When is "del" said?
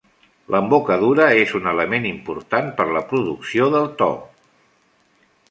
3.77-3.87